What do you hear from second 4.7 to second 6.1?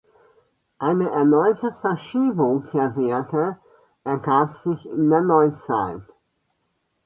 in der Neuzeit.